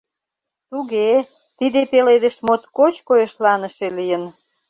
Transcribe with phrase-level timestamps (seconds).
[0.69, 1.09] Туге,
[1.57, 4.23] тиде пеледыш моткоч койышланыше лийын!